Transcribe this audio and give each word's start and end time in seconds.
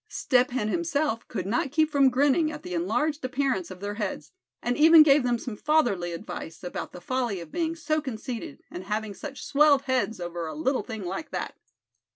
Step 0.07 0.49
Hen 0.49 0.69
himself 0.69 1.27
could 1.27 1.45
not 1.45 1.71
keep 1.71 1.91
from 1.91 2.09
grinning 2.09 2.51
at 2.51 2.63
the 2.63 2.73
enlarged 2.73 3.23
appearance 3.23 3.69
of 3.69 3.81
their 3.81 3.93
heads, 3.93 4.31
and 4.59 4.75
even 4.75 5.03
gave 5.03 5.21
them 5.21 5.37
some 5.37 5.55
fatherly 5.55 6.11
advice 6.11 6.63
about 6.63 6.91
the 6.91 6.99
folly 6.99 7.39
of 7.39 7.51
being 7.51 7.75
so 7.75 8.01
conceited, 8.01 8.63
and 8.71 8.85
having 8.85 9.13
such 9.13 9.45
swelled 9.45 9.83
heads 9.83 10.19
over 10.19 10.47
a 10.47 10.55
little 10.55 10.81
thing 10.81 11.03
like 11.05 11.29
that. 11.29 11.55